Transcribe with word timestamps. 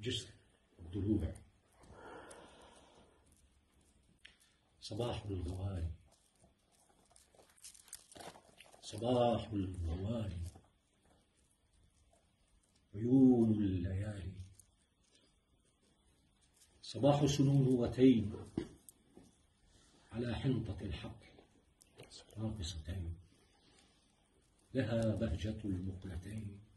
جسر 0.00 0.30
الضلوع 0.78 1.34
صباح 4.80 5.24
الغوالي 5.24 5.90
صباح 8.82 9.50
الغوالي 9.52 10.50
عيون 12.94 13.52
الليالي. 13.52 14.32
صباح 16.82 17.26
سنونوتين 17.26 18.32
على 20.12 20.34
حنطة 20.34 20.80
الحقل 20.80 21.26
راقصتين 22.38 23.16
لها 24.74 25.14
بهجة 25.14 25.58
المقلتين. 25.64 26.69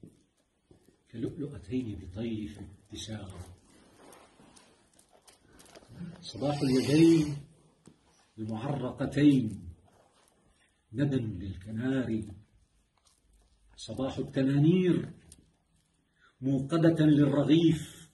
كلؤلؤتين 1.13 1.99
بطيف 1.99 2.59
ابتسام 2.59 3.27
صباح 6.21 6.61
اليدين 6.61 7.37
المعرقتين 8.37 9.69
ندى 10.93 11.15
للكناري 11.15 12.27
صباح 13.75 14.17
التنانير 14.17 15.13
موقدة 16.41 17.05
للرغيف 17.05 18.09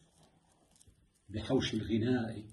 بحوش 1.30 1.73
الغناء 1.73 2.44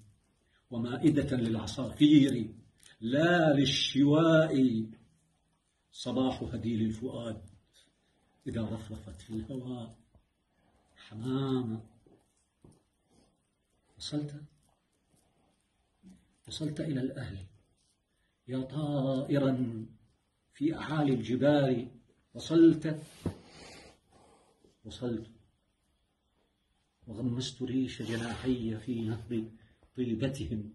ومائدة 0.71 1.37
للعصافير 1.37 2.53
لا 3.01 3.53
للشواء. 3.53 4.85
صباح 5.91 6.43
هديل 6.43 6.81
الفؤاد 6.81 7.41
إذا 8.47 8.61
رفرفت 8.61 9.21
في 9.21 9.29
الهواء. 9.29 10.06
حمامة 10.97 11.81
وصلت؟ 13.97 14.41
وصلت 16.47 16.79
إلى 16.79 17.01
الأهل. 17.01 17.37
يا 18.47 18.61
طائرا 18.61 19.85
في 20.53 20.75
أعالي 20.75 21.13
الجبال 21.13 21.91
وصلت. 22.33 23.03
وصلت. 24.85 25.31
وغمست 27.07 27.61
ريش 27.61 28.01
جناحي 28.01 28.77
في 28.77 29.01
نهر 29.01 29.43
طيبتهم 29.97 30.73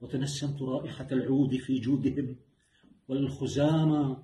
وتنسمت 0.00 0.62
رائحة 0.62 1.06
العود 1.12 1.56
في 1.56 1.80
جودهم. 1.80 2.36
والخزامى 3.08 4.16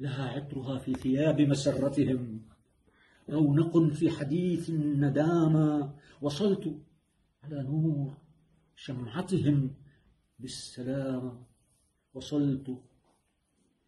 لها 0.00 0.28
عطرها 0.28 0.78
في 0.78 0.94
ثياب 0.94 1.40
مسرتهم. 1.40 2.53
رونق 3.28 3.92
في 3.92 4.10
حديث 4.10 4.70
الندامى 4.70 5.94
وصلت 6.20 6.80
على 7.42 7.62
نور 7.62 8.16
شمعتهم 8.76 9.74
بالسلامة 10.38 11.42
وصلت 12.14 12.82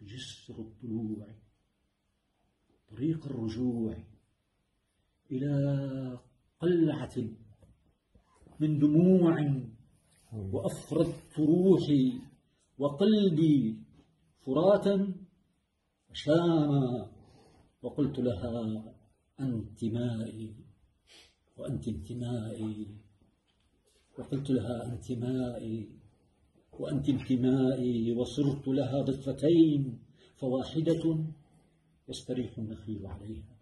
بجسر 0.00 0.54
الطلوع 0.58 1.26
طريق 2.88 3.26
الرجوع 3.26 3.96
إلى 5.30 6.18
قلعة 6.60 7.16
من 8.60 8.78
دموع 8.78 9.62
وأفردت 10.32 11.38
روحي 11.38 12.20
وقلبي 12.78 13.78
فراتا 14.40 15.14
وشاما 16.10 17.12
وقلت 17.82 18.18
لها 18.18 18.96
أنت 19.40 19.84
مائي 19.84 20.54
وأنت 21.56 21.88
انتمائي 21.88 22.86
وقلت 24.18 24.50
لها 24.50 24.92
أنت 24.92 25.12
مائي 25.12 25.88
وأنت 26.80 27.08
انتمائي 27.08 28.12
وصرت 28.12 28.68
لها 28.68 29.02
ضفتين 29.02 29.98
فواحدة 30.36 31.24
يستريح 32.08 32.58
النخيل 32.58 33.06
عليها. 33.06 33.56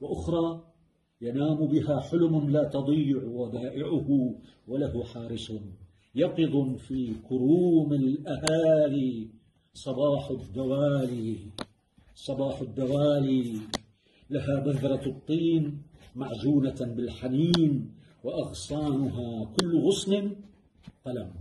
وأخرى 0.00 0.72
ينام 1.20 1.66
بها 1.66 2.00
حلم 2.00 2.50
لا 2.50 2.64
تضيع 2.64 3.22
ودائعه 3.22 4.34
وله 4.68 5.04
حارس 5.04 5.52
يقظ 6.14 6.76
في 6.76 7.14
كروم 7.28 7.92
الأهالي. 7.92 9.30
صباح 9.74 10.30
الدوالي 10.30 11.36
صباح 12.14 12.60
الدوالي. 12.60 13.60
لها 14.30 14.60
بذرة 14.60 15.06
الطين 15.06 15.82
معجونة 16.16 16.94
بالحنين 16.94 17.94
وأغصانها 18.24 19.44
كل 19.44 19.80
غصن 19.80 20.36
قلم. 21.04 21.34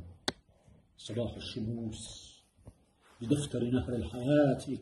صباح 0.97 1.35
الشموس 1.35 2.25
بدفتر 3.22 3.63
نهر 3.63 3.95
الحياة 3.95 4.78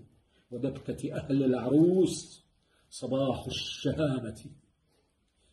ودبكة 0.52 1.16
أهل 1.16 1.44
العروس. 1.44 2.44
صباح 2.90 3.46
الشهامة 3.46 4.46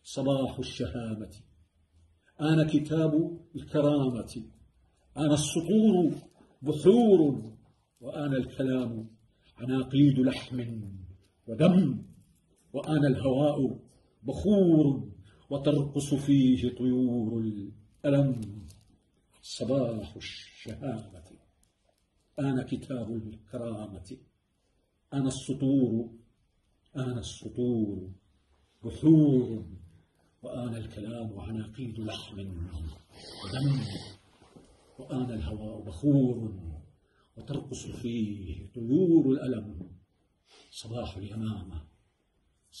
صباح 0.03 0.59
الشهامة. 0.59 1.31
آن 2.41 2.67
كتاب 2.67 3.39
الكرامة 3.55 4.43
آن 5.17 5.31
السطور 5.31 6.15
بحور 6.61 7.51
وآن 8.01 8.33
الكلام 8.33 9.09
عناقيد 9.57 10.19
لحم 10.19 10.81
ودم. 11.47 12.10
وآن 12.73 13.05
الهواء 13.05 13.79
بخور 14.23 15.09
وترقص 15.49 16.13
فيه 16.13 16.75
طيور 16.75 17.37
الألم. 18.05 18.41
صباح 19.41 20.15
الشهامة. 20.15 21.23
آن 22.39 22.61
كتاب 22.61 23.11
الكرامة. 23.11 24.17
آن 25.13 25.27
السطور. 25.27 26.09
آن 26.95 27.17
السطور. 27.17 28.11
بحور. 28.83 29.65
وآن 30.43 30.75
الكلام 30.75 31.39
عناقيد 31.39 31.99
لحم. 31.99 32.39
ودم. 32.39 33.79
وآن 34.99 35.31
الهواء 35.31 35.81
بخور 35.81 36.53
وترقص 37.37 37.85
فيه 37.87 38.67
طيور 38.75 39.31
الألم. 39.31 39.89
صباح 40.71 41.17
اليمامة. 41.17 41.91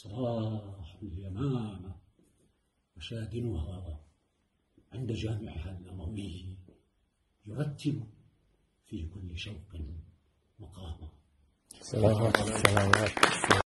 صباح 0.01 0.97
اليمامة 1.03 1.95
مشاهدنها 2.95 3.99
عند 4.93 5.11
جامعها 5.11 5.77
الأموي 5.79 6.57
يرتب 7.45 8.07
في 8.85 9.07
كل 9.07 9.37
شوق 9.37 9.75
مقاما 10.59 11.09
سلامات 11.81 12.37
سلامات 12.37 13.60